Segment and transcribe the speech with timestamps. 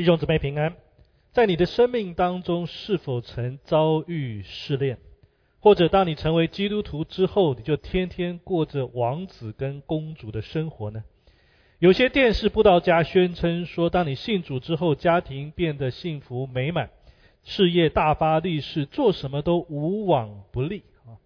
[0.00, 0.76] 弟兄姊妹平安，
[1.30, 4.96] 在你的生命当中，是否曾遭遇试炼？
[5.58, 11.04] 或者当你成为基督徒之后，你就天天过着王子跟公主的生活呢？
[11.80, 16.88] 有些电视布道家宣称说，当你信主之后，家庭变得幸福美满，
[17.42, 21.20] 事业大发利市，做什么都无往不利啊，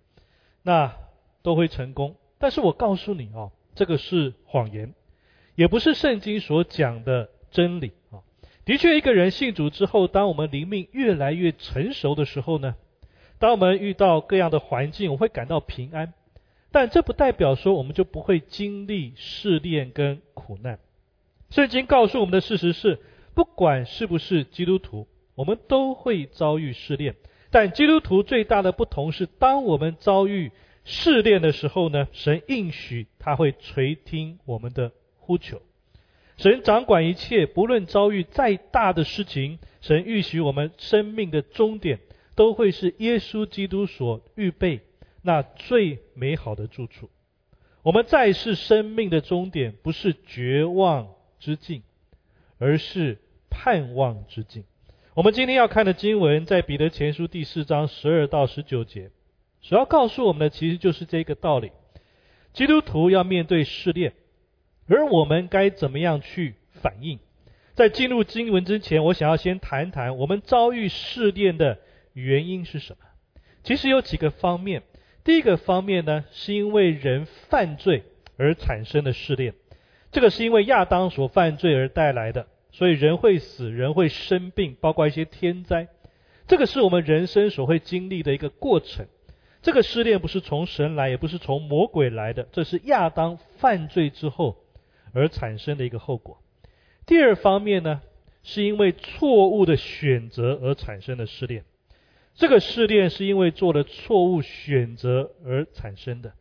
[0.65, 0.97] 那
[1.45, 2.17] 都会成功。
[2.39, 4.93] 但是我告诉你啊，这个是谎言，
[5.55, 7.93] 也不是圣经所讲的真理。
[8.65, 12.77] 的确，一个人信主之后，当我们灵命越来越成熟的时候呢，
[13.39, 16.15] 当我们遇到各样的环境，我会感到平安。
[16.73, 20.79] 但这不代表说我们就不会经历试炼跟苦难。
[21.51, 22.99] 圣经告诉我们的事实是，
[23.35, 27.15] 不管是不是基督徒，我们都会遭遇试炼。
[27.51, 30.51] 但基督徒最大的不同是，当我们遭遇
[30.85, 35.61] 试炼的时候呢，神应许他会垂听我们的呼求。
[36.37, 42.01] 神掌管一切，不论遭遇再大的事情，神预许我们生命的终点
[42.35, 44.81] 都会是耶稣基督所预备
[45.23, 47.09] 那最美好的住处。
[47.83, 51.83] 我们再世生命的终点不是绝望之境，
[52.59, 54.65] 而是盼望之境。
[55.15, 59.13] 我们今天要看的经文在彼得前书第四章十二到十九节，
[59.63, 61.71] 主要告诉我们的其实就是这个道理：
[62.53, 64.15] 基督徒要面对试炼。
[64.87, 67.19] 而我们该怎么样去反应？
[67.75, 71.79] 在进入经文之前，我想要先谈谈我们遭遇试炼的
[72.13, 72.99] 原因是什么。
[73.63, 74.83] 其实有几个方面。
[75.25, 78.03] 第一个方面呢，是因为人犯罪
[78.37, 79.55] 而产生的试炼。
[80.13, 85.89] 这个是因为亚当所犯罪而带来的，所以人会死，人会生病，包括一些天灾。
[86.47, 89.07] 这个是我们人生所会经历的一个过程。
[89.63, 94.59] 这个试炼不是从神来，也不是从魔鬼来的，这是亚当犯罪之后。
[95.15, 96.43] 而产生的一个后果。
[97.07, 98.03] 第二方面呢，
[98.43, 101.65] 是因为错误的选择而产生的试炼。
[102.35, 106.33] 这个试炼是因为做了错误选择而产生的。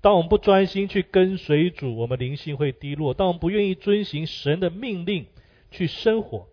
[0.00, 5.26] 当我们不专心去跟随主，我们灵性会低落；当我们不愿意遵行神的命令
[5.70, 6.46] 去生活，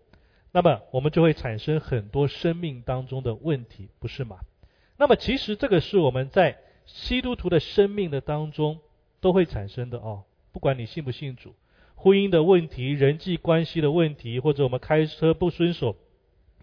[0.50, 4.38] 那么我们就会产生很多生命当中的问题，不是吗？
[4.96, 8.78] 那么其实这个是我们在基督徒的生命的当中
[9.20, 11.54] 都会产生的哦，不管你信不信主。
[11.96, 15.96] 婚姻的问题、人际关系的问题，或者我们开车不遵守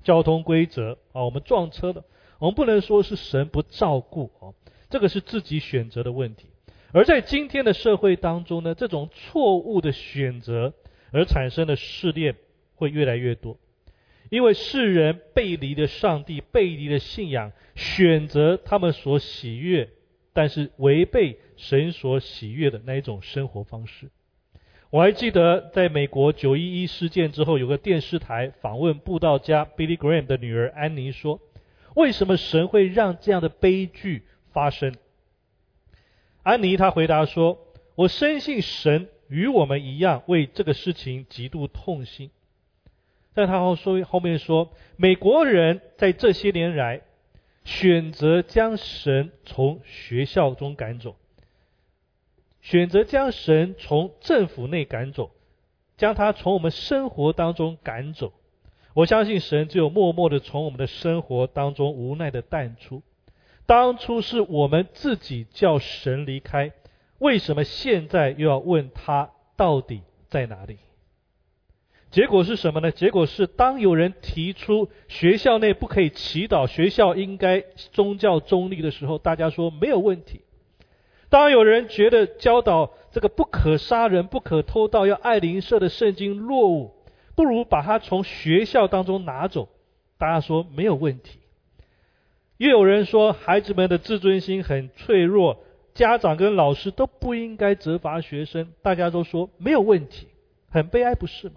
[0.03, 2.05] 交通规则啊，我们撞车了，
[2.39, 4.53] 我们不能说是神不照顾啊，
[4.89, 6.47] 这个是自己选择的问题。
[6.93, 10.73] 而在今天的社会当中呢，这种错误的选择
[11.11, 12.35] 而产生的试炼
[12.75, 13.57] 会越来越多，
[14.29, 19.89] 因为世人背离了上帝，背离了信仰，选择他们所喜悦，
[20.31, 24.11] 但是违背神所喜悦的那一种生活方式。
[24.93, 31.41] 我还记得，在美国九一一事件之后，有个电视台访问布道家 Billy Graham 的女儿安妮说
[31.97, 34.21] ：“为什么神会让这样的悲剧
[34.51, 34.93] 发生？”
[36.43, 37.57] 安妮她回答说
[37.97, 42.29] ：“我深信神与我们一样，为这个事情极度痛心。”
[43.33, 47.01] 但他后说后面说，美国人在这些年来
[47.63, 51.15] 选择将神从学校中赶走。
[52.63, 55.31] 选择将神从政府内赶走，
[55.97, 58.31] 将他从我们生活当中赶走。
[58.93, 63.03] 我相信神只有默默的从我们的生活当中无奈的淡出。
[63.65, 66.71] 当初是我们自己叫神离开，
[67.19, 70.77] 为什么现在又要问他到底在哪里？
[72.11, 72.91] 结果是什么呢？
[72.91, 77.59] 结果是当有人提出学校内不可以祈祷，学校应该
[77.91, 80.41] 宗教中立的时候，大家说没有问题。
[81.33, 86.93] 当有人觉得教导这个不可杀人、不可偷盗、要爱邻舍的圣经落伍，
[87.33, 89.67] 不如把它从学校当中拿走。
[90.19, 91.39] 大家说没有问题。
[92.57, 95.63] 又有人说孩子们的自尊心很脆弱，
[95.95, 98.71] 家长跟老师都不应该责罚学生。
[98.83, 100.27] 大家都说没有问题，
[100.69, 101.55] 很悲哀，不是吗？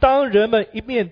[0.00, 1.10] 当人们一面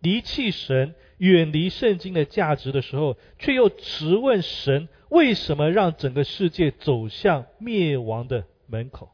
[0.00, 4.88] 离弃神、远离圣经的价值的时候，却又质问神。
[5.08, 9.10] 为什么让整个世界走向灭亡的门口？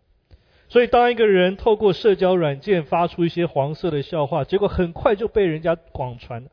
[0.69, 6.47] 所以，当一个人透过社交软件发出一些黄色的笑话，结果很快就被人家广传。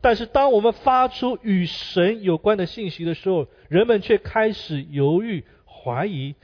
[0.00, 6.36] 但是，当我们发出与神有关的信息的时候，人们却开始犹豫、怀疑。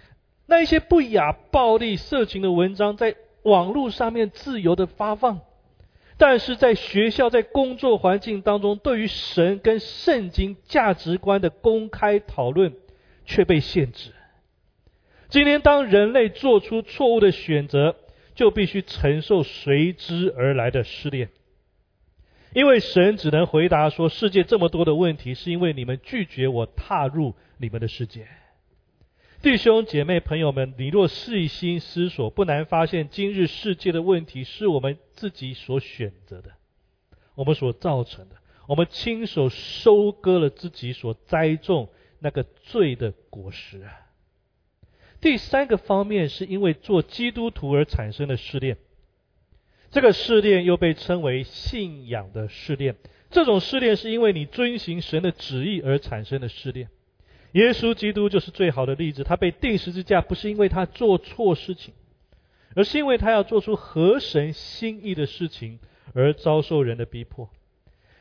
[0.46, 3.14] 那一些不雅、暴力、色情的文章在
[3.44, 5.40] 网络上面自由的发放。
[6.24, 12.72] 但是在学校、在工作环境当中，对于神跟圣经价值观的公开讨论
[13.24, 14.12] 却被限制。
[15.28, 17.96] 今天，当人类做出错误的选择，
[18.36, 21.28] 就必须承受随之而来的失恋。
[22.54, 28.28] 因为神只能回答说：世界这么多的问题，是因为你们拒绝我踏入你们的世界。
[29.42, 36.52] 弟兄姐妹朋友们，你若细心思索，不难发现，今日世界的问题是我们自己所选择的，
[37.34, 38.36] 我们所造成的，
[38.68, 41.88] 我们亲手收割了自己所栽种
[42.20, 43.82] 那个罪的果实。
[45.20, 48.76] 第三个方面，是因为做基督徒而产生的试炼，
[49.90, 52.94] 这个试炼又被称为信仰的试炼。
[53.28, 56.90] 这种试炼是因为你遵行神的旨意而产生的试炼。
[57.52, 59.24] 耶稣基督就是最好的例子。
[59.24, 61.94] 他被钉十字架，不是因为他做错事情，
[62.74, 65.78] 而是因为他要做出合神心意的事情
[66.14, 67.50] 而遭受人的逼迫。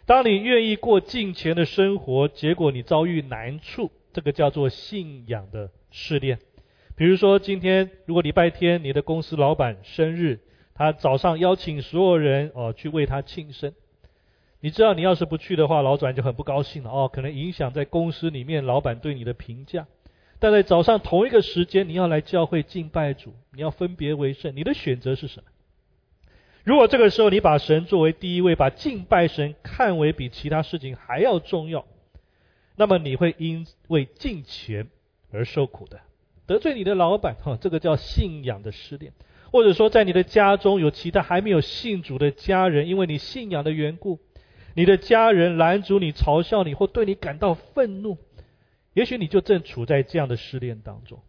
[0.06, 6.39] 当你愿意过敬虔的生活，结果你遭遇难处，这个叫做信仰的试炼。
[6.98, 10.39] 比如说，今天如果礼拜天你的公司老板生日，
[10.74, 13.74] 他早上邀请所有人哦去为他庆生。
[14.61, 19.87] 你知道，你要是不去的话，老板就很不高兴了哦，可能影响在公司里面老板对你的评价。
[20.39, 25.49] 但在早上同一个时间，你要来教会敬拜主，你要分别为圣，你的选择是什么？
[26.63, 31.85] 如果这个时候你把神作为第一位，把敬拜神看为比其他事情还要重要，
[32.75, 34.87] 那么你会因为敬虔
[35.31, 35.99] 而受苦的，
[36.45, 39.11] 得罪你的老板哈，这个叫信仰的失恋。
[39.51, 44.19] 或者说，在你的家中有其他还没有信主的家人，因为你信仰的缘故。
[44.73, 48.18] 你的家人拦阻你、嘲笑你或对你感到愤怒，
[48.94, 51.19] 也许你就正处在这样的失恋当中；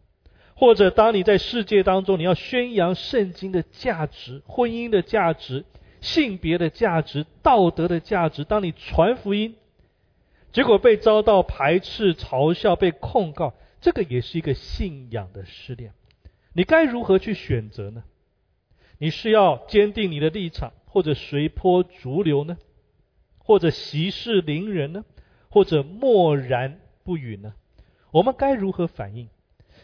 [0.55, 5.65] 或者当你在世界当中，你要宣扬圣经的价值、婚姻的价值、
[6.01, 9.57] 性别的价值、道德的价值，当你传福音，
[10.53, 15.93] 结果被遭到排斥、嘲笑、被控告，这个也是一个信仰的失恋。
[16.53, 18.05] 你该如何去选择呢？
[18.99, 22.57] 你是要坚定你的立场，或者随波逐流呢？
[23.45, 25.05] 或者息事宁人呢？
[25.49, 27.55] 或者默然不语呢？
[28.11, 29.29] 我们该如何反应？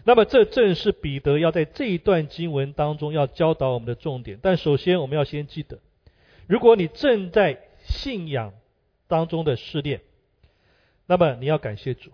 [0.05, 4.39] 那么这正是彼得要在这一段经文当中要教导我们的重点。
[4.41, 5.81] 但首先我们要先记得，
[6.47, 8.55] 如果你正在信仰
[9.07, 10.01] 当中的试炼，
[11.07, 12.13] 那么你要感谢主，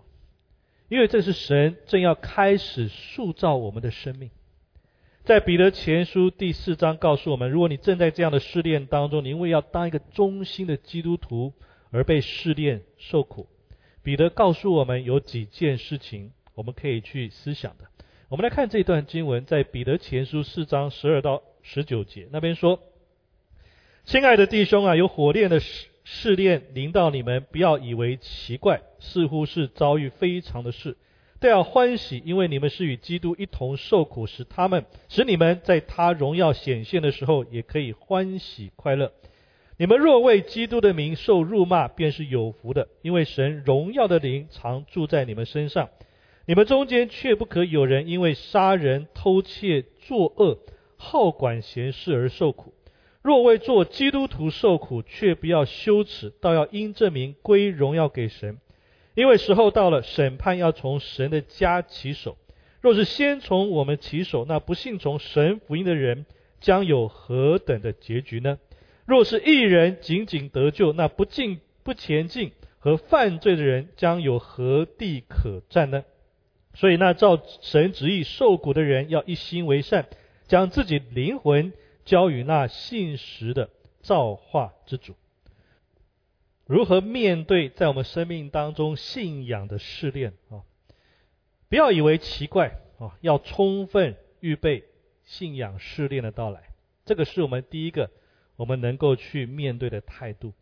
[0.89, 4.31] 因为这是神正要开始塑造我们的生命。
[5.25, 11.51] 在彼得前书第四章告诉我们，如果你正在这样的试炼当中，你因为要当一个忠心的基督徒
[11.89, 13.47] 而被试炼受苦，
[14.03, 17.85] 彼得告诉我们有几件事情我们可以去思想的。
[18.29, 22.79] 我们来看这段经文，在彼得前书四章十二到十九节那边说
[24.05, 30.95] ：“亲爱的弟兄啊，有火炼的试试炼临到你们，不要以为奇怪，似乎是遭遇非常的事。”
[31.47, 39.11] 要欢喜，因为你们是与基督一同受苦，使他们使你们在他荣耀显现的时候，也可以欢喜快乐。
[39.77, 45.89] 你们若为基督的名受辱骂，便是有福的，因为神荣耀的灵常住在你们身上。
[46.45, 50.59] 你们中间却不可有人因为杀人、偷窃、作恶、
[50.95, 52.73] 好管闲事而受苦。
[53.21, 58.59] 若为做基督徒受苦，却不要羞耻，倒要因这名归荣耀给神。
[59.15, 62.37] 因为时候到了，审判要从神的家起手。
[62.81, 66.25] 若是先从我们起手，那不信从神福音的人
[66.59, 68.59] 将有何等的结局呢？
[69.05, 76.03] 若是一人仅仅得救，那不进不前进和犯罪的人将有何地可占呢？
[76.73, 80.07] 所以那照神旨意受苦的人，要一心为善，
[80.45, 81.71] 将自己灵魂
[82.03, 83.69] 交与那信实的
[84.01, 85.15] 造化之主。
[86.67, 90.65] 如何面对在我们生命当中信仰的试炼啊？
[91.69, 94.83] 不要以为奇怪啊，要充分预备
[95.23, 96.63] 信仰试炼的到来。
[97.05, 98.09] 这个是我们第一个
[98.55, 100.53] 我们能够去面对的态度。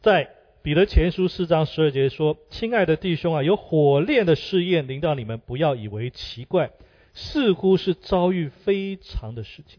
[0.00, 0.28] 在
[0.62, 6.72] 彼得前书四章十二节说：“亲爱的弟兄啊，有火炼的试验临到你们，不要以为奇怪，
[7.12, 9.78] 似乎是遭遇非常的事情。”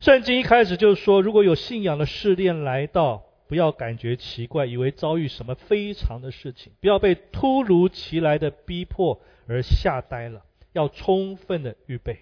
[0.00, 3.29] 圣经一开始就说，如果有信仰的试炼来到。
[3.50, 12.20] 不要感觉奇怪，以为遭遇什么非常的事情；不要被突如其来的逼迫而吓呆了，要充分的预备。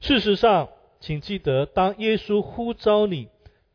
[0.00, 0.70] 事实上，
[1.00, 3.28] 请记得，当耶稣呼召你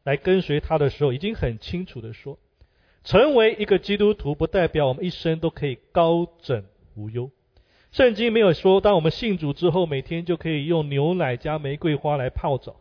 [0.03, 2.39] 来跟随他的时候，已经很清楚的说，
[3.03, 7.29] 成为一个基督徒不代表我们一生都可以高枕无忧。
[7.91, 12.77] 圣经没有说，当我们信主之后，每天就可以用牛奶加玫瑰花来泡澡。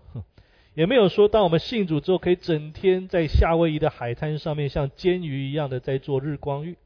[0.75, 6.77] 也没有说，当我们信主之后，可以整天在夏威夷的海滩上面像煎鱼一样的在做日光浴。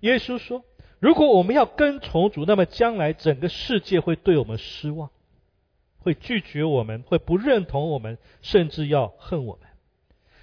[0.00, 0.64] 耶稣说，
[1.00, 5.10] 如果我们要跟从主，那么将来整个世界会对我们失望，
[5.98, 9.68] 会拒绝我们，会不认同我们，甚至要恨我们。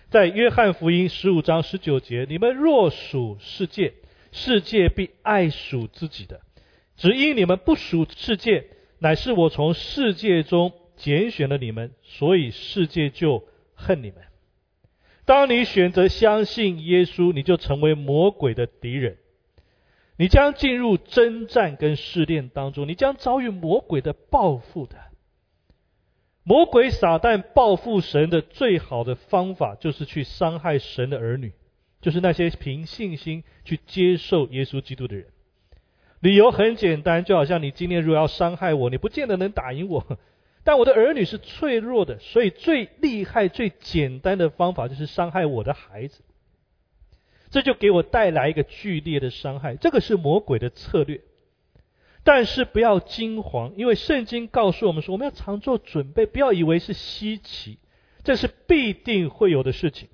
[0.10, 3.94] 在约翰福音十五章十九节，你们若属世界，
[4.32, 6.40] 世界必爱属自己的；
[6.98, 8.68] 只因你们不属世界，
[9.00, 14.18] 乃是我从世界中拣选了你们，所以世界就恨你们。
[15.26, 19.18] 当你选择相信耶稣，你就成为魔鬼的敌人，
[20.18, 24.98] 你将进入征战跟试炼当中，你将遭遇魔鬼的报复的。
[26.44, 31.54] 魔鬼撒旦报复神的最好的方法，就是去伤害神的儿女，
[32.02, 35.26] 就是那些凭信心去接受耶稣基督的人。
[36.20, 40.06] 理由很简单，就好像你今天如果要伤害我，你不见得能打赢我。
[40.66, 46.24] 但我的儿女是脆弱的，所以最厉害、最简单的方法就是伤害我的孩子。
[47.52, 51.22] 这就给我带来一个剧烈的伤害，这个是魔鬼的策略。
[52.24, 57.78] 但是不要惊慌，因为圣经告诉我们说，我们要常做准备，不要以为是稀奇，
[58.24, 60.10] 这是必定会有的事情。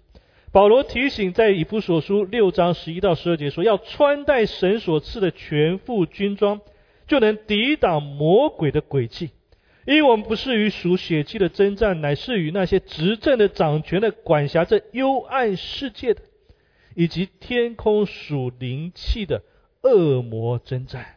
[0.51, 6.60] 保罗提醒在以弗所书六章十一到十二节说，要穿戴神所赐的全副军装，
[7.08, 9.29] 就能抵挡魔鬼的诡计。
[9.85, 16.21] 因为我们不是与属血气的征战，乃是与那些执政的、掌权的、管辖着幽暗世界的，
[16.95, 19.43] 以及天空属灵气的
[19.81, 21.15] 恶魔征战。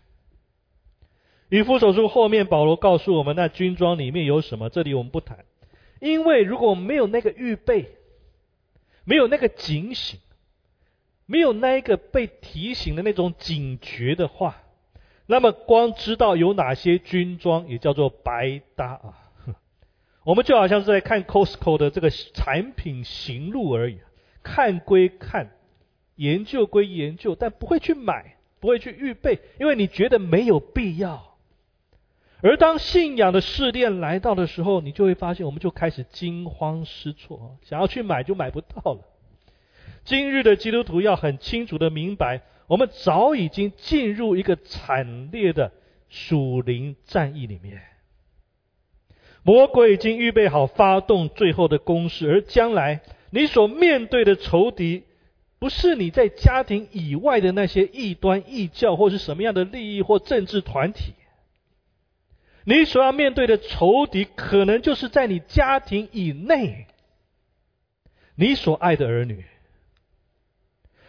[1.50, 4.70] 以弗所书后面，保罗告诉我们，那军装里面有什么？
[4.70, 5.44] 这里我们不谈，
[6.00, 7.90] 因为如果没有那个预备，
[9.04, 10.18] 没有那个警醒，
[11.26, 14.63] 没有那一个被提醒的那种警觉的话，
[15.26, 19.18] 那么光知道有哪些军装，也叫做白搭啊。
[20.24, 23.98] 我们就好像是在看 Costco 的这个产品行路而已，
[24.42, 25.50] 看归看，
[26.16, 31.36] 研究归研究，但不会去买，不会去预备，因为你觉得没有必要。
[32.42, 39.00] 而当信仰的试炼来到的时候，你就会发现，我们就开始惊慌失措，想要去买就买不到了。
[40.04, 45.72] 今日的基督徒要很清楚的明白，我们早已经进入一个惨烈的
[46.08, 47.82] 属灵战役里面。
[49.42, 55.02] 魔鬼已经预备好发动最后的攻势，而将来你所面对的仇敌，
[55.58, 61.12] 不是你在家庭以外的那些异端异教，或是什么样的利益或政治团体。
[62.64, 66.86] 你所要面对的仇敌，可能就是在你家庭以内，
[68.36, 69.44] 你所爱的儿女。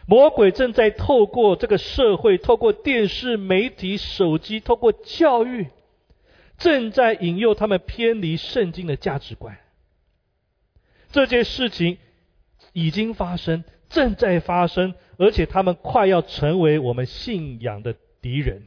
[0.07, 5.67] 魔鬼正在透过这个社会，透过电视、媒体、手机，透过教育，
[6.57, 9.57] 正在引诱他们偏离圣经的价值观。
[11.12, 11.97] 这件事情
[12.74, 18.63] 已经发生，正在发生，而且他们快要成为我们信仰的敌人。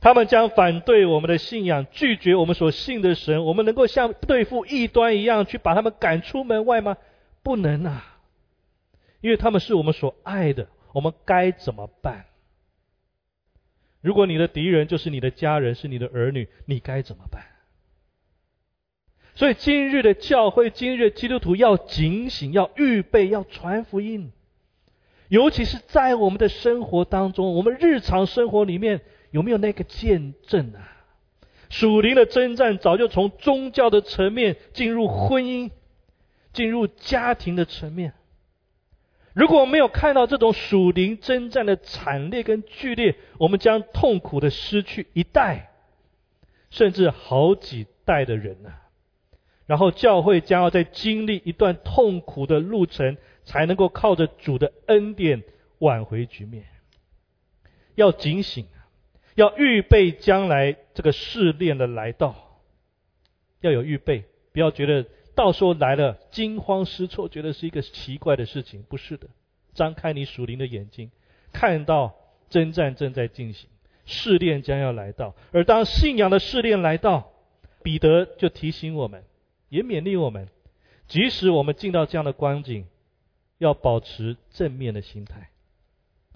[0.00, 3.44] 他们将反对我们的信仰，拒绝我们所信的神。
[3.44, 6.96] 我们能够像对付异端一样去把他们赶出门外吗？
[7.42, 8.11] 不能啊！
[9.22, 12.26] 因为他们是我们所爱的，我们该怎么办？
[14.02, 17.42] 如果你的敌人就是你的家人，是你的儿女，你该怎么办？
[19.34, 24.30] 所以今日的教会，今日基督徒要警醒，要预备，要传福音。
[25.28, 29.00] 尤其是在我们的生活当中，我们日常生活里面。
[29.32, 30.92] 有没有那个见证啊？
[31.70, 35.70] 属灵的征战早就从宗教的层面进入婚姻，
[36.52, 38.12] 进入家庭的层面。
[39.34, 45.70] 如果没有看到这种属灵征战的惨烈跟剧烈，我们将痛苦的失去一代，
[46.70, 48.88] 甚至好几代的人啊！
[49.66, 55.42] 然后教会将要在经历一段痛苦的路程，才能够靠着主的恩典
[55.78, 56.64] 挽回局面。
[57.94, 58.82] 要警醒啊。
[59.34, 62.60] 要预备将来这个试炼的来到，
[63.62, 69.28] 要有预备，不要觉得到时候来了惊慌失措，觉得是一个奇怪的事情，不是的。
[69.74, 71.10] 张开你属灵的眼睛，
[71.52, 72.14] 看到
[72.50, 73.68] 征战正在进行，
[74.04, 75.34] 试炼将要来到。
[75.52, 77.32] 而当信仰的试炼来到，
[77.82, 79.24] 彼得就提醒我们，
[79.68, 80.48] 也勉励我们，
[81.08, 82.86] 即使我们进到这样的光景，
[83.58, 85.50] 要保持正面的心态。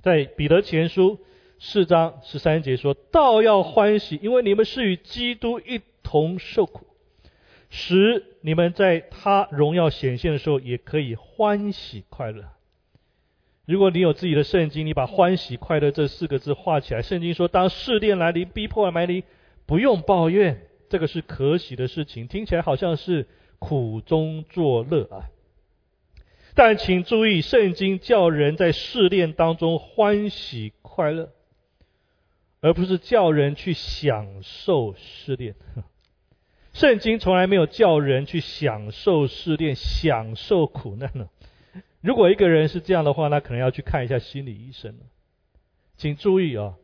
[0.00, 1.18] 在彼得前书。
[1.58, 6.86] 四章十三节说：“道要欢喜，因为你们是与基督一同受苦，
[7.70, 12.44] 使你们在他荣耀显现的时候，也可以欢喜快乐。”
[13.66, 17.02] 如果你有自己的圣经，你把“欢喜快乐”这四个字画起来。
[17.02, 19.24] 圣经说：“当试炼来临、逼迫来临，
[19.66, 23.26] 不用抱怨，这个是可喜的事情。”听起来好像是
[23.58, 25.26] 苦中作乐啊！
[26.54, 31.32] 但请注意，圣经叫人在试炼当中欢喜快乐。
[32.60, 35.54] 而不是叫人去享受试炼。
[36.76, 41.26] 圣经从来没有叫人去享受试炼、享受苦难呢。
[42.02, 45.04] 如果一个人是这样的话，那可能要去看一下心理医生了。
[45.96, 46.74] 请注意啊，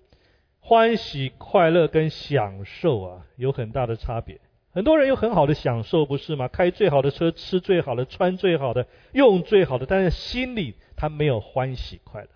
[0.61, 4.41] 欢喜、快乐跟享受啊有很大的差别。
[4.71, 6.49] 很多人有很好的享受，不是吗？
[6.49, 12.29] 开最好的车，吃最好的，穿最好的，用最好的，但是心里他没有欢喜快乐。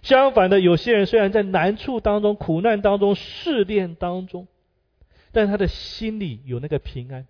[0.00, 4.46] 相反的，有些人虽然在难处当中、苦难当中、试炼当中，
[5.36, 7.26] 但他的心里有那个平安，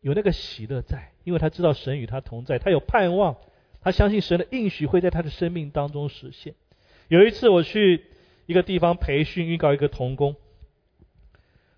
[0.00, 3.36] 有那个喜乐在，因为他知道神与他同在，他有盼望，
[3.82, 6.56] 他相信神的应许会在他的生命当中实现。
[7.06, 8.04] 有一次我去
[8.46, 10.34] 一个地方培训，预告一个童工。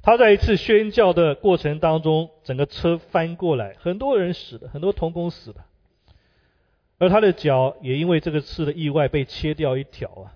[0.01, 5.67] 他在一次宣教的过程当中，整个车翻过来，很多人死了，很多童工死了，
[6.97, 10.33] 而他的脚也因为这个次的意外被切掉一条啊。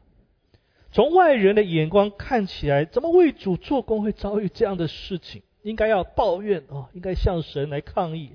[0.92, 5.42] 从外人的眼光看起来，怎么为主做工会遭遇这样的事情？
[5.62, 8.32] 应该要抱怨啊，应该向神来抗议。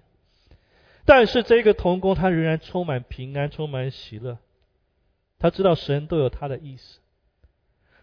[1.06, 4.38] 但是这个童工他仍然充满平安，充满喜乐，
[5.40, 7.00] 他知道神都有他的意思。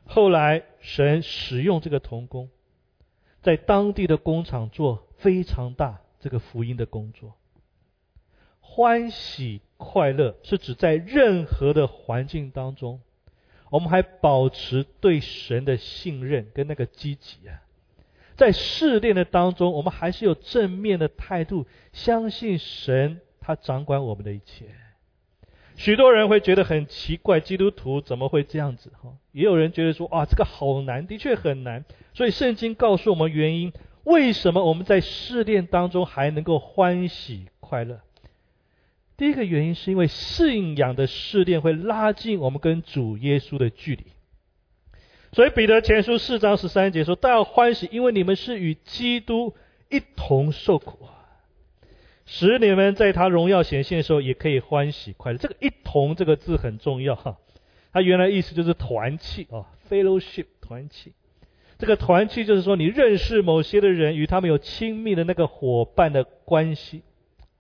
[0.04, 2.48] 后来神使用这个童工。
[3.40, 7.34] 在当地的工厂做非常大这个福音的工作，
[8.60, 13.00] 欢喜快乐是指在任何的环境当中，
[13.70, 17.62] 我们还保持对神的信任跟那个积极啊，
[18.36, 24.66] 在试炼的当中，我们还是有正面的态度，相信神他掌管我们的一切。
[25.76, 28.90] 许多人会觉得很奇怪，基督徒怎么会这样子？
[29.00, 31.84] 哈，也有人觉得说，啊，这个好难，的确很难。
[32.14, 33.72] 所以圣经告诉我们原因，
[34.02, 38.00] 为什么我们在试炼当中还能够欢喜快乐？
[39.18, 44.06] 第一个原因是因为信仰的试炼会拉近我们跟主耶稣的距离。
[45.32, 49.54] 所以彼得前书四章十三节说：“大要欢喜，因为你们是与基督
[49.90, 51.00] 一同受苦。”
[52.26, 55.38] 使你们在他荣耀显现的时候，也可以欢喜快乐。
[55.38, 57.38] 这个“一同”这个字很重要哈，
[57.92, 61.12] 它原来意思就是团契啊，fellowship 团契。
[61.76, 67.02] 这个团契就是说，你认识某些的人，与他们有亲密的那个伙伴的关系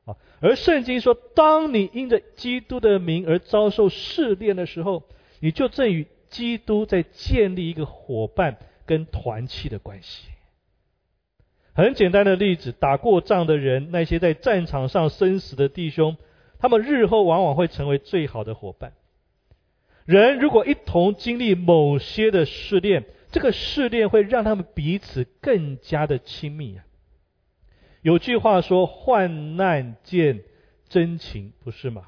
[0.08, 0.16] 啊。
[0.40, 5.02] 而圣经说，当你因着基督的名而遭受试炼的时候，
[5.40, 10.28] 你就正与基督在建立一个伙伴跟团契的关系。
[11.74, 16.16] 很简单的例子，打过仗的人，那些在战场上生死的弟兄，
[16.58, 18.92] 他们日后往往会成为最好的伙伴。
[20.04, 26.84] 人如果一同经历某些的试炼，这个试炼会让他们彼此更加的亲密啊。
[28.08, 30.40] 有句话说：“患难见
[30.88, 32.06] 真情”，不是吗？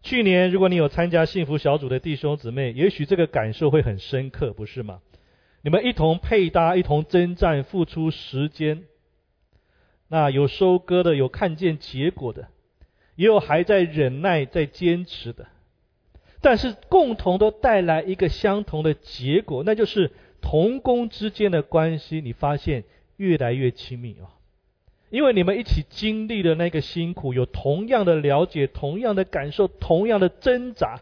[0.00, 5.00] 去年如果你有参加幸福小组的弟兄姊妹，也许这个感受会很深刻，不是吗？
[5.62, 8.84] 你们一同配搭，一同征战，付出时间。
[10.06, 12.46] 那有收割的，有看见结果的，
[13.16, 15.48] 也有还在忍耐、在坚持的。
[16.40, 22.84] 但是共同都带来一个相同的结果，那就是同工之间的关系，你发现
[23.16, 24.37] 越来越亲密啊！
[25.10, 31.00] 因为你们一起经历的那个辛苦，有同样的了解、同样的感受、同样的挣扎，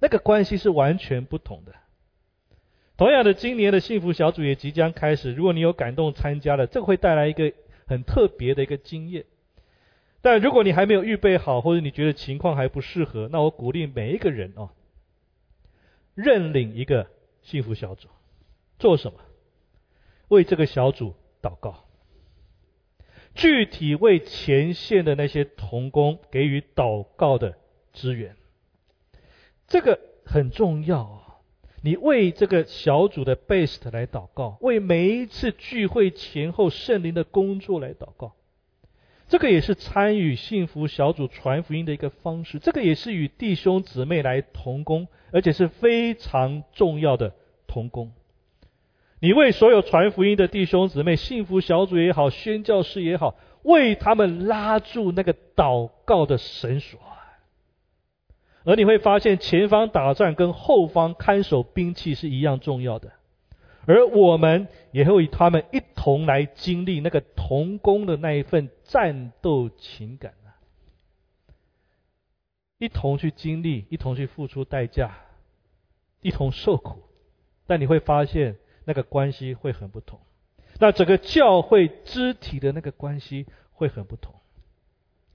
[0.00, 1.74] 那个关系是完全不同的。
[2.96, 5.32] 同样的，今年的幸福小组也即将开始。
[5.32, 7.52] 如果你有感动参加了，这会带来一个
[7.86, 9.24] 很特别的一个经验。
[10.20, 14.70] 但如果你还没有预备好，或者你觉得情况还不适合，那我鼓励每一个人哦，
[16.14, 17.06] 认领一个
[17.42, 18.08] 幸福小组，
[18.78, 19.18] 做什么？
[20.26, 21.87] 为这个小组祷告，
[23.38, 27.54] 具体为前线的那些童工给予祷告的
[27.92, 28.34] 支援，
[29.68, 31.38] 这个很重要啊。
[31.80, 38.32] 你为这个小组的 best 来祷告，为每一次聚会前后圣灵的工作来祷告，
[39.28, 42.58] 这个也是参与幸福小组传福音的一个方式。
[42.58, 47.32] 这个也是与弟兄姊妹来同工，而且是非常重要的
[47.68, 48.10] 同工。
[49.20, 57.00] 你为所有传福音的弟兄姊妹，幸福小组也好，宣教士也好，为他们拉住那个祷告的绳索。
[58.64, 63.12] 而你会发现，前方打仗跟后方看守兵器是一样重要的，
[63.86, 70.52] 而我们也会与他们一同来经历那个同工的那一份战斗情感啊，
[72.78, 75.16] 一同去经历，一同去付出代价，
[76.20, 77.02] 一同受苦，
[77.66, 78.56] 但你会发现
[78.88, 80.18] 那个关系会很不同，
[80.80, 84.34] 那整个教会肢体的那个关系会很不同，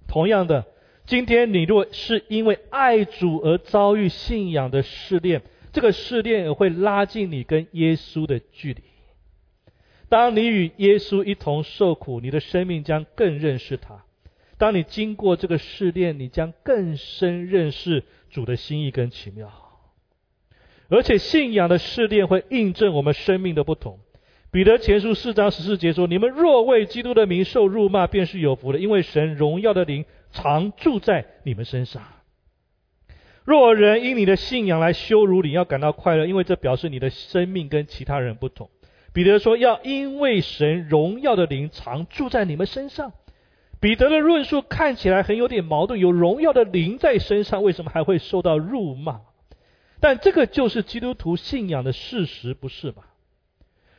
[0.08, 0.66] 同样的。
[1.06, 8.82] 今天你若是因为爱主而遭遇信仰的试炼，这个试炼也会拉近你跟耶稣的距离。
[10.10, 14.04] 当你与耶稣一同受苦，你的生命将更认识他。
[14.58, 19.63] 当你经过这个试炼，你将更深认识主的心意跟奇妙。
[20.94, 24.00] 而且信仰的试炼会印证我们生命的不同。
[24.52, 32.04] 彼得前书四章十四节说：“你们若为基督的名受辱骂，便是有福的，因为神荣耀的灵常住在你们身上。
[33.44, 38.70] 若人因你的信仰来羞辱你，要感到快乐，因为这表示你的生命跟其他人不同。”
[39.12, 43.14] 彼得说：“要因为神荣耀的灵常住在你们身上。”
[43.82, 49.22] 彼得的论述看起来很有点矛盾，有荣耀的灵在身上，为什么还会受到辱骂？
[50.04, 53.06] 但这个就是基督徒信仰的事实，不是吗？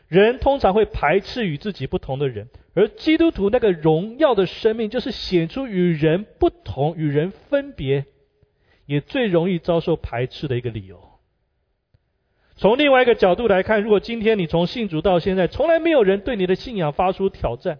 [0.06, 8.04] 人通常会排斥与自己不同的人，而基督徒那个荣耀的生命，就是显出与人不同、与人分别，
[8.84, 11.00] 也最容易遭受排斥的一个理由。
[12.54, 17.78] 从另外一个角度来看，如果今天你从信主到现在，从来没有人对你的信仰发出挑战，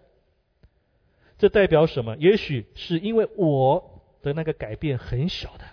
[1.36, 2.16] 这代表什么？
[2.16, 5.64] 也许是因为我的那个改变很小的，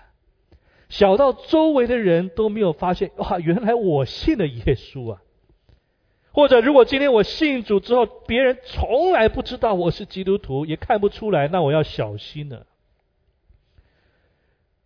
[0.92, 5.22] 小到周围的人都没有发现，哇，原来我信了耶稣啊！
[6.34, 12.68] 或者，如果今天我信主之后，别人从来不知道我是基督徒，也看不出来，那我要小心了。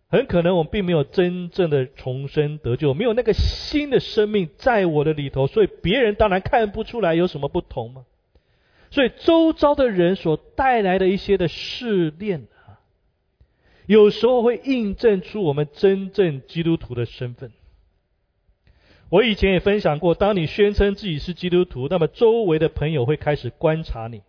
[0.08, 8.04] 很可能我并没有真正的重生得救，没有那个新的生命在我的里头，所以别人当然看不出来有什么不同嘛。
[8.92, 12.46] 所以周遭的人所带来的一些的试炼，
[13.86, 17.52] 有时候会印证出我们真正基督徒的身份。
[19.08, 24.22] 我以前也分享过，当你宣称自己是基督徒，那么周围的朋友会开始观察你，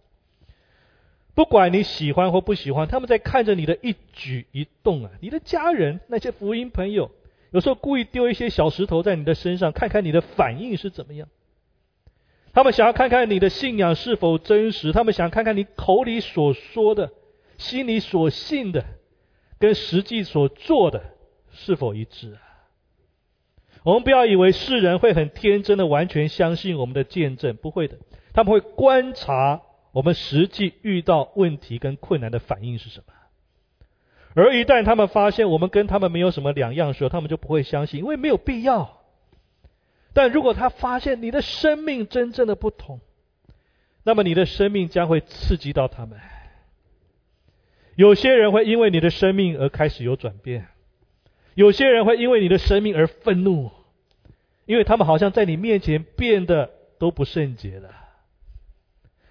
[1.33, 5.09] 不管你喜欢或不喜欢，他们在看着你的一举一动啊。
[5.19, 7.09] 你的家人、那些福音朋友，
[7.49, 11.27] 有时候故意丢一些小石头在你的身上，看看你的反应是怎么样。
[12.53, 17.11] 他们想要看看你的信仰是否真实，他们想看看你口里所说的、
[17.57, 18.85] 心里所信的，
[19.59, 21.01] 跟实际所做的
[21.51, 22.41] 是否一致啊。
[23.83, 27.97] 我们不要以为世人会很天真的完全相信我们的见证，不会的，
[28.33, 33.13] 他们会观察我们实际遇到问题跟困难的反应是什么。
[34.35, 38.99] 而一旦他们发现我们跟他们没有什么两样时候，他们就不会相信，因为没有必要。
[40.13, 42.99] 但如果他发现你的生命真正的不同，
[44.03, 46.19] 那么你的生命将会刺激到他们。
[47.97, 50.67] 有些人会因为你的生命而开始有转变，
[51.55, 53.71] 有些人会因为你的生命而愤怒。
[54.65, 57.89] 因为他们好像在你面前变得都不圣洁了，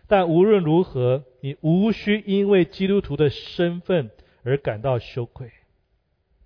[0.07, 4.11] 但无论如何，你无需因为基督徒的身份
[4.45, 5.51] 而感到羞愧。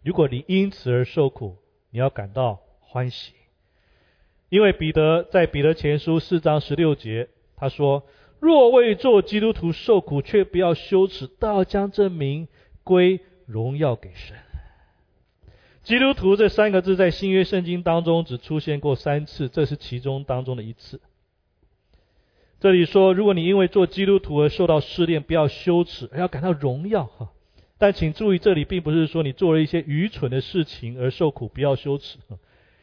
[0.03, 1.57] 如果你因此而受苦，
[1.91, 3.33] 你要感到欢喜，
[4.49, 8.03] 因为彼得在彼得前书四章十六节他说
[8.41, 12.49] ：“若为做基督徒受苦，却不要羞耻，倒要将这名
[12.83, 14.37] 归荣耀给神。”
[15.85, 21.01] 基督徒这三个字在新约圣经当中只出现过三次，这是其中当中的一次。
[22.61, 27.31] 这里说，如果你因为做基督徒而受到试炼，不要羞耻，而要感到荣耀哈。
[27.79, 32.19] 但请注意，这里并不是说你做了一些愚蠢的事情而受苦，不要羞耻。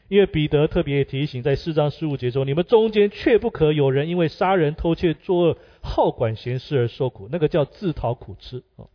[0.08, 8.88] 因为彼得特别提醒，在四章十五节中，你们中间却不可有人因为杀人、偷窃、作恶、好管闲事而受苦，那个叫自讨苦吃啊。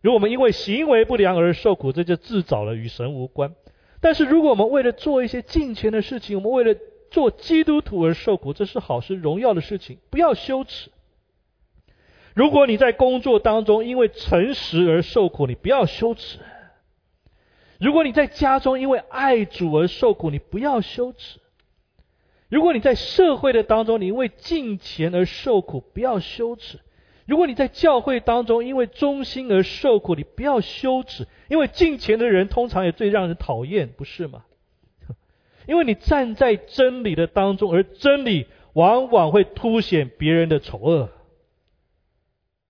[0.00, 3.54] 如果我们因为行为不良而受苦，这就自找了，与神无关。
[4.00, 6.74] 但是如果我们为了做一些敬虔的事情，我们为了
[7.10, 10.90] 做基督徒而受苦，这是好事荣耀的事情，不要羞耻。
[12.32, 16.38] 如果你在工作当中因为诚实而受苦，你不要羞耻；
[17.80, 21.38] 如果你在家中因为爱主而受苦，你不要羞耻；
[22.50, 26.78] 如果你在社会的当中你因为敬钱而受苦，不要羞耻。
[27.26, 34.44] 如果你在教会当中因为忠心而受苦，你不要羞耻，因为敬钱的人通常也最让人讨厌，不是吗？
[35.66, 41.08] 因为你站在真理的当中，而真理往往会凸显别人的丑恶，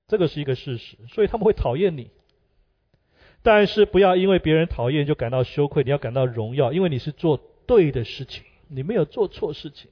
[0.07, 2.11] 这个是一个事实，所以他们会讨厌你。
[3.42, 9.90] 但是不要因为别人讨厌就感到羞愧，你要感到荣耀，因为你是做对的事情，你没有做错事情。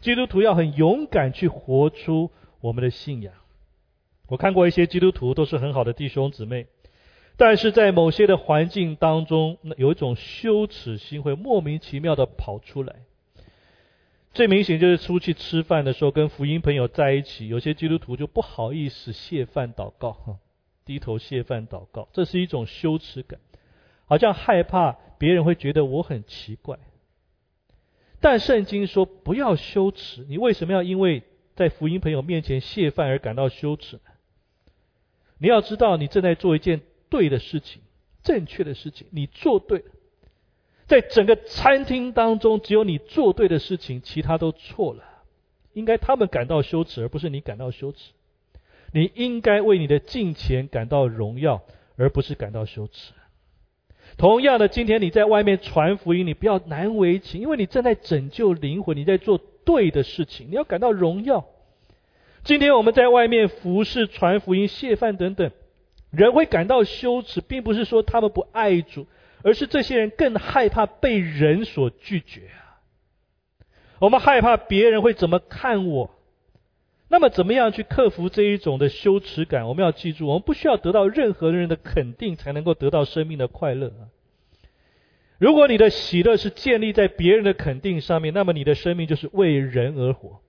[0.00, 3.34] 基督徒要很勇敢去活出我们的信仰。
[4.28, 6.66] 我看过一些基督徒都是很好的弟兄姊妹，
[7.36, 12.94] 但是在某些的环境当中，有一种羞耻心会莫名其妙的跑出来。
[14.32, 20.38] 最明显就是出去吃饭的时候，跟福音朋友在一起，有些基督徒就不好意思谢饭祷告，
[20.88, 23.38] 低头谢饭祷告，这是一种羞耻感，
[24.06, 26.78] 好像害怕别人会觉得我很奇怪。
[28.20, 31.22] 但圣经说不要羞耻，你为什么要因为？
[31.54, 34.02] 在福音朋友面前谢饭而感到羞耻呢？
[35.38, 37.82] 你要知道，你正在做一件对的事情，
[38.22, 39.86] 正确的事情，你做对了。
[40.86, 45.02] 在整个餐厅当中，只有你做对的事情，其他都错了。
[45.72, 48.12] 应该他们感到羞耻，而不是你感到羞耻。
[48.92, 51.62] 你应该为你的金钱感到荣耀，
[51.96, 53.12] 而不是感到羞耻。
[54.16, 61.44] 同样的，今天你在外面传福音，你不要难为情，因为你正在拯救灵魂，你在做对的事情，你要感到荣耀。
[62.42, 65.50] 今天我们在外面服侍、传福音、谢饭等等，
[66.10, 69.06] 人会感到羞耻，并不是说他们不爱主，
[69.42, 72.80] 而是这些人更害怕被人所拒绝啊。
[74.00, 76.17] 我们害怕别人会怎么看我。
[77.10, 79.66] 那么，怎么样去克服这一种的羞耻感？
[79.66, 84.12] 我们要记住，我们不需要得到任何人的肯定，才能够得到生命的快乐啊。
[85.38, 90.40] 如果你的喜乐是建立在别人的肯定上面，那么你的生命就是为人而活。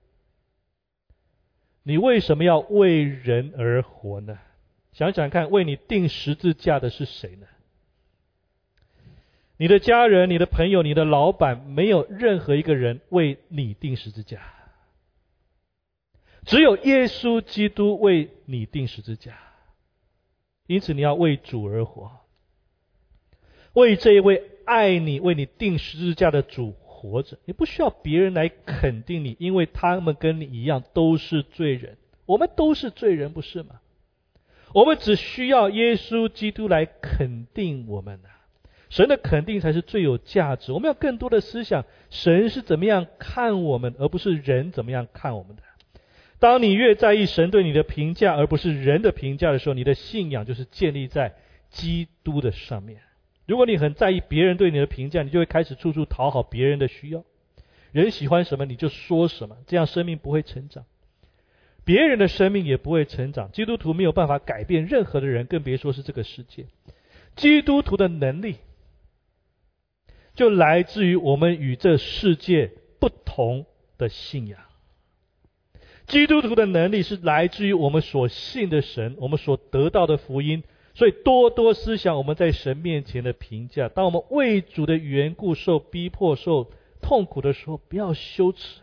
[1.82, 4.38] 你为什么要为人而活呢？
[4.92, 7.46] 想想看，为你钉十字架的是谁呢？
[9.56, 14.40] 你的家人、你的朋友、你的老板，没有任何一个人为你钉十字架。
[16.50, 19.38] 只有耶稣基督为你钉十字架，
[20.66, 22.10] 因此你要为主而活，
[23.74, 27.38] 为这一位爱你、为你钉十字架的主活着。
[27.44, 33.80] 你不需要别人来肯定你，因为他们跟你一样都是罪人，我们都是罪人，不是吗？
[34.74, 38.28] 我们只需要耶稣基督来肯定我们呐。
[38.88, 40.72] 神的肯定才是最有价值。
[40.72, 45.62] 我们要更多的思想，神是怎么样看我们，而不是人怎么样看我们的。
[46.40, 51.34] 当你越在意神对你的评价，而不是人的评价的时候，你的信仰就是建立在
[51.68, 53.02] 基督的上面。
[53.46, 57.22] 如果你很在意别人对你的评价，你就会开始处处讨好别人的需要。
[57.92, 60.86] 人喜欢什么你就说什么，这样生命不会成长，
[61.84, 63.52] 别人的生命也不会成长。
[63.52, 66.66] 基督徒没有办法改变任何的人，更别说是这个世界。
[67.36, 68.56] 基督徒的能力
[70.34, 73.66] 就来自于我们与这世界不同
[73.98, 74.58] 的信仰。
[76.10, 80.64] 基督徒的能力是来自于我们所信的神，我们所得到的福音。
[80.92, 83.88] 所以多多思想我们在神面前的评价。
[83.88, 86.68] 当我们为主的缘故受逼迫、受
[87.00, 88.80] 痛苦的时候，不要羞耻。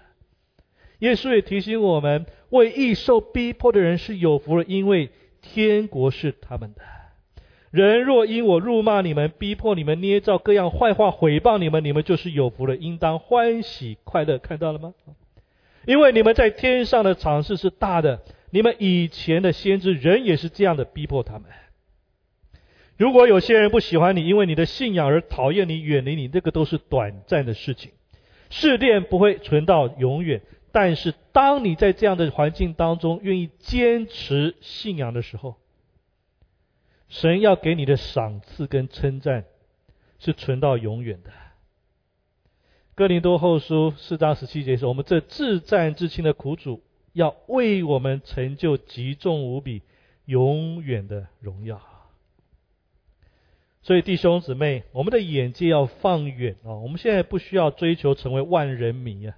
[0.99, 5.09] 耶稣也提醒我们，为义受逼迫的人是有福了，因为
[5.41, 6.81] 天国是他们的。
[7.71, 14.37] 人若因我辱骂你们、逼迫你们、捏造各样坏话毁谤你们，你们就是有福了，应当欢喜快乐。
[14.37, 14.93] 看到了吗？
[15.87, 21.49] 因为你们在天上的场势是大的，你们以前的先知人也是这样的逼迫他们。
[22.97, 27.91] 如果有些人不喜欢你，因为你的信仰而讨厌你、远离你，这个都是短暂的事情。
[28.49, 30.41] 试炼不会存到永远，
[30.73, 35.55] 但是当你在这样的环境当中愿意坚持信仰的时候，
[37.07, 39.45] 神要给你的赏赐跟称赞
[40.19, 41.31] 是存到永远的。
[42.97, 46.81] 哥林多后书四章十七节说：“我们这自战自清的苦主，
[47.13, 49.83] 要为我们成就极重无比、
[50.25, 51.79] 永远的荣耀。”
[53.83, 56.73] 所以弟兄姊妹，我们的眼界要放远啊！
[56.73, 59.37] 我们现在不需要追求成为万人迷啊，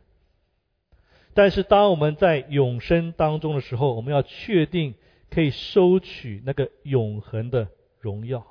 [1.34, 4.95] 但是当我们在永生当中的时候，我们要确定
[5.30, 7.67] 可以收取那个永恒的
[8.00, 8.48] 荣耀。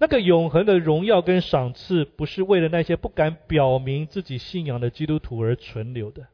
[0.00, 6.26] 那个永恒的荣耀跟赏赐，不是为了那些不敢表明自己信仰的基督徒而存留的。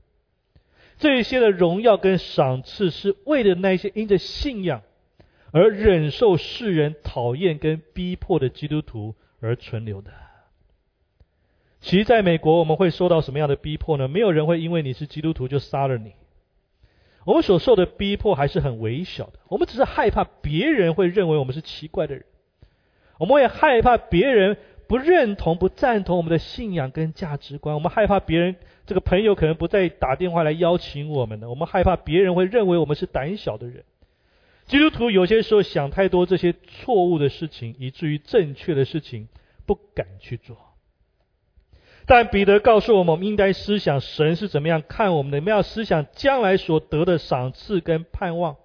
[0.98, 4.82] 这些的荣耀跟赏赐，是为了那些因着信仰
[5.50, 10.12] 而忍受世人讨厌跟逼迫的基督徒而存留的。
[11.80, 14.06] 其实，在美国，我们会受到什么样的逼迫呢？
[14.06, 16.12] 没有人会因为你是基督徒就杀了你。
[17.24, 22.24] 我们所受的逼迫还是很微小的，我们只是害怕别人会认为我们是奇怪的人。
[23.18, 27.74] 我们也害怕别人不认同、不赞同我们的信仰跟价值观。
[27.74, 31.48] 我们害怕别人这个朋友可能不再打电话来邀请我们了。
[31.48, 33.84] 我们害怕别人会认为我们是胆小的人。
[34.66, 39.28] 基督徒有些时候想太多这些错误的事情，以至于正确的事情
[39.64, 40.56] 不敢去做。
[42.04, 45.38] 但彼得告诉我们，我们应该思想神是怎么样看我们的。
[45.38, 48.56] 我们要思想将来所得的赏赐跟盼望。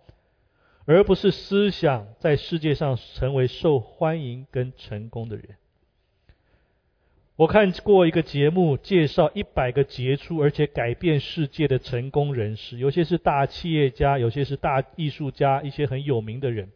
[0.86, 5.46] 而不是思想在世界上成为受欢迎跟成功的人。
[7.38, 16.70] 我看过一个节目，介绍一百个杰出而且改变世界的成功人士，有些是大企业家，有些是大艺术家，一些很有名的人。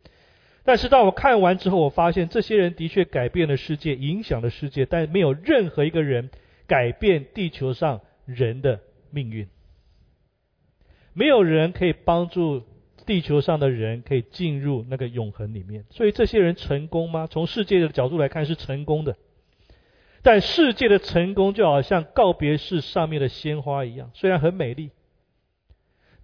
[0.64, 6.32] 但是当我看完之后，我发现这些人的确改变了世界，影响了世界，但没有任何一个人
[6.66, 8.80] 改变地球上人的
[9.12, 9.48] 命运。
[11.14, 12.64] 没有人可以帮助
[13.06, 15.86] 地球上的人可以进入那个永恒里面。
[15.90, 17.28] 所以这些人成功吗？
[17.30, 19.16] 从世界的角度来看是成功的，
[20.22, 24.92] 但世界的成功就好像告别式上面的鲜花一样，虽然很美丽，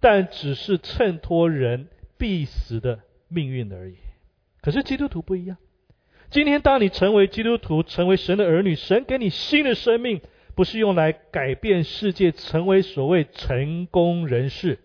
[0.00, 3.96] 但只是衬托人必死的命运而已。
[4.60, 5.56] 可是基督徒不一样。
[6.30, 10.20] 今天，当你成为基督徒，成为神的儿女，神给你新的生命，
[10.54, 14.78] 不是用来改变世界，成为所谓成功人士。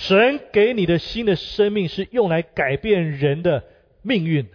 [0.00, 3.64] 神给你的新的生命是用来改变人的
[4.00, 4.48] 命运，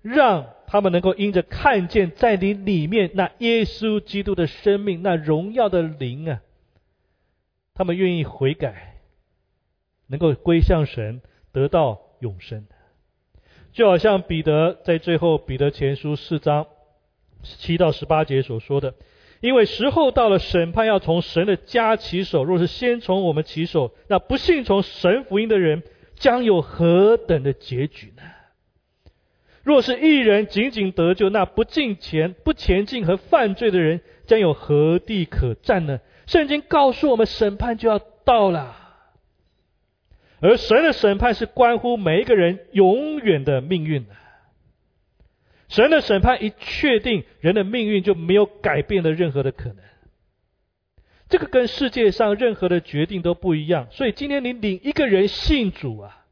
[0.00, 6.40] 让他们能够因着看见在你里面那耶稣基督的生命，那荣耀的灵啊，
[7.74, 8.96] 他们愿意悔改，
[10.06, 11.20] 能够归向神，
[11.52, 12.66] 得到永生。
[13.72, 16.66] 就好像彼得在最后彼得前书四章
[17.42, 18.94] 七到十八节所说的，
[19.44, 22.44] 因为时候到了，审判要从神的家起手。
[22.44, 25.82] 若是先从我们起手，那不信从神福音的人
[26.14, 28.22] 将有何等的结局呢？
[29.62, 36.00] 若是一人仅仅得救，那不进前不前进和犯罪的人将有何地可站呢？
[36.24, 38.74] 圣经告诉我们，审判就要到了。
[40.40, 44.14] 而神的审判是关乎每一个人永远的命运的。
[45.74, 49.78] 神的审判一确定，人的命运就没有改变的任何的可能。
[51.28, 53.88] 这个跟世界上任何的决定都不一样。
[53.90, 56.24] 所以今天你领一个人信主啊，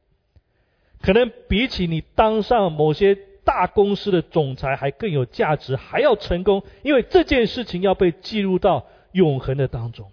[1.01, 10.13] 可能比起你当上某些大公司的总裁还更有价值，还要成功，因为这件事情要被记录到永恒的当中。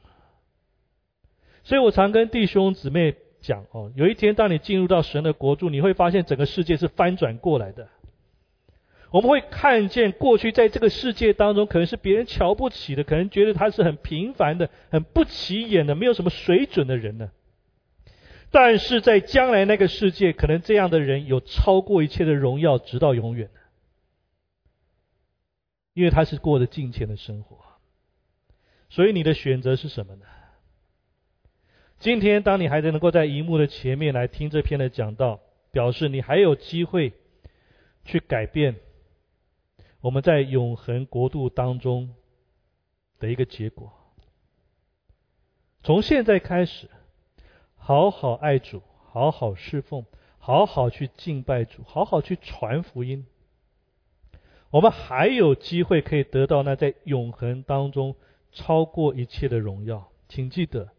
[1.64, 3.16] 所以我常跟弟兄姊妹。
[3.42, 7.88] 讲哦，有一天当你进入到神的国度，你会发现整个世界是翻转过来的。
[9.12, 17.32] 我们会看见过去在这个世界当中，可能是别人瞧不起的，可能觉得他是很平凡的、很不起眼的、没有什么水准的人呢。
[18.52, 23.60] 但是在将来那个世界，可能这样的人有超过一切的荣耀，直到永远的
[25.94, 27.58] 因为他是过着金钱的生活。
[28.90, 30.26] 所以你的选择是什么呢？
[32.00, 35.42] 今天，当你还在能够在荧幕的前面来听这篇的讲道，
[35.72, 37.14] 表示你还有机会
[38.06, 38.76] 去改变
[40.02, 42.14] 我们在永恒国度当中
[43.20, 43.92] 的一个结果。
[45.84, 46.90] 从现在开始，
[47.76, 48.82] 好好爱主，
[49.12, 50.06] 好好侍奉，
[50.38, 53.26] 好好去敬拜主，好好去传福音。
[54.70, 58.16] 我们还有机会可以得到那在永恒当中
[58.52, 60.12] 超过一切的荣耀。
[60.28, 60.90] 请记得。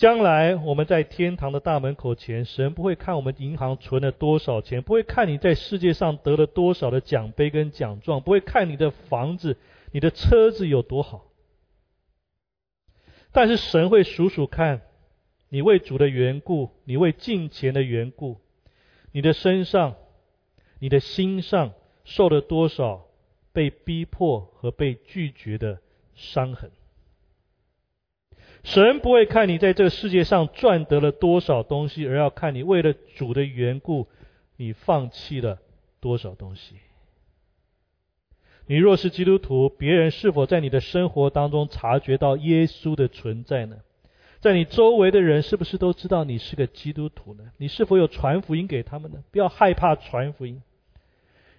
[0.00, 9.58] 将来我们在天堂的大门口前，神不会看我们银行存了多少钱，不会看你在世界上得了多少的奖杯跟奖状，不会看你的房子、
[9.92, 11.26] 你的车子有多好。
[13.30, 14.80] 但是神会数数看，
[15.50, 18.38] 你为主的缘故，你为敬钱的缘故，
[19.12, 19.96] 你的身上、
[20.78, 23.06] 你的心上受了多少
[23.52, 25.78] 被逼迫和被拒绝的
[26.14, 26.70] 伤痕。
[28.62, 34.06] 神不会看你在这个世界上赚得了多少东西，而要看你为了主的缘故，
[34.56, 35.58] 你放弃了
[36.00, 36.76] 多少东西。
[38.66, 43.78] 你若是基督徒，别人是否在你的生活当中察觉到耶稣的存在呢？
[44.40, 47.44] 在你周围的人是不是都知道你是个基督徒呢？
[47.56, 49.24] 你是否有传福音给他们呢？
[49.32, 50.62] 不要害怕传福音，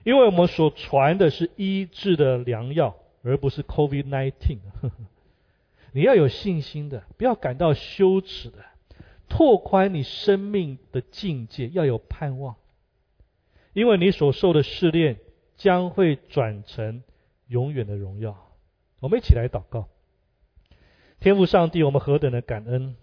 [0.03, 4.59] 因为我们所传的是医治的良药，而不是 COVID-19。
[5.91, 8.63] 你要有信心的，不要感到羞耻的，
[9.27, 12.56] 拓宽你生命的境界，要有盼望，
[13.73, 15.17] 因为你所受的试炼
[15.58, 17.04] 将会转成
[17.47, 18.38] 永远的荣耀。
[18.99, 19.89] 我们一起来祷告，
[21.19, 22.95] 天父上帝，我们何等的感恩，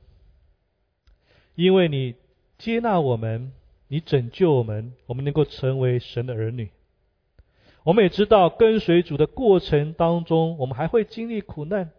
[1.54, 2.14] 因为你
[2.56, 3.52] 接纳我们，
[3.88, 6.70] 你拯救我们，我们能够成为神的儿女。
[7.84, 11.90] 我们也知道跟随主的过程当中，我们还会经历苦难。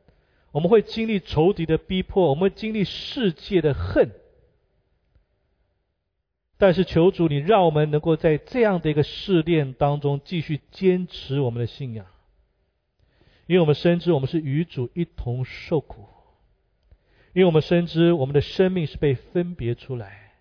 [0.51, 4.09] 我们会经历仇敌的逼迫，我们会经历世界的恨，
[6.57, 12.05] 但是求主，你让我们能够在这样的一个试炼当中继续坚持我们的信仰，
[13.45, 16.07] 因为我们深知我们是与主一同受苦，
[17.33, 20.33] 因为我们深知我们的生命是被分别出来。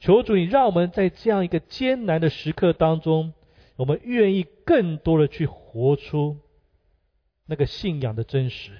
[0.00, 3.32] 求主，你让我们在这样一个艰难的时刻当中，
[3.76, 6.36] 我们愿意更多的去活出
[7.46, 8.72] 那个信仰的真实。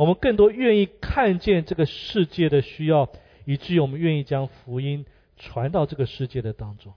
[0.00, 3.10] 我们更多愿意看见这个世界的需要，
[3.44, 5.04] 以至于我们愿意将福音
[5.36, 6.94] 传到这个世界的当中。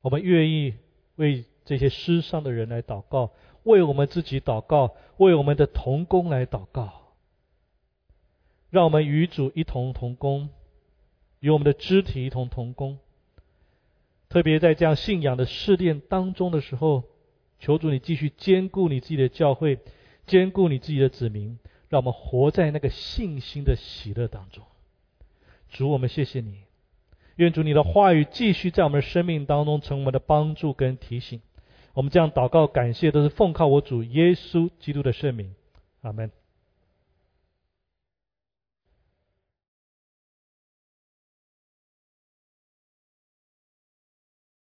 [0.00, 0.74] 我们愿意
[1.14, 3.30] 为这些失丧的人来祷告，
[3.62, 7.12] 为我们自己祷告，为我们的同工来祷告。
[8.70, 10.48] 让我们与主一同同工，
[11.38, 12.98] 与我们的肢体一同同工。
[14.28, 17.04] 特别在这样信仰的试炼当中的时候，
[17.60, 19.78] 求主你继续兼顾你自己的教会，
[20.26, 21.58] 兼顾你自己的子民，
[21.88, 24.64] 让我们活在那个信心的喜乐当中。
[25.68, 26.62] 主，我们谢谢你，
[27.36, 31.40] 愿主你的话语继续在我们的生命当中成为我们的帮助跟提醒。
[31.92, 35.54] 我们这样祷告感谢，都是奉靠我主耶稣基督的圣名，
[36.02, 36.30] 阿门。